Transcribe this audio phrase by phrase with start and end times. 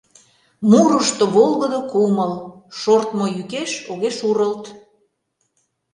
[0.69, 2.33] Мурышто— волгыдо кумыл,
[2.79, 4.63] Шортмо йӱкеш огеш урылт.